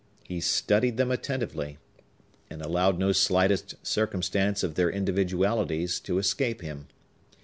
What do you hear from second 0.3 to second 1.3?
studied them